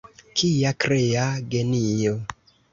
Kia 0.39 0.71
krea 0.85 1.27
genio! 1.53 2.19